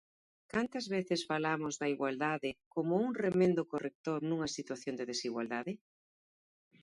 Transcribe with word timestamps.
Cantas 0.53 0.85
veces 0.95 1.27
falamos 1.31 1.73
da 1.81 1.87
igualdade 1.95 2.49
como 2.73 2.93
un 3.05 3.11
remendo 3.25 3.61
corrector 3.71 4.19
nunha 4.23 4.53
situación 4.57 4.93
de 4.97 5.07
desigualdade? 5.11 5.73